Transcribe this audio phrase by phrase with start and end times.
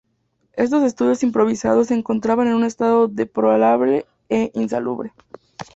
[0.53, 5.13] Estos estudios improvisados se encontraban en un estado deplorable e insalubre.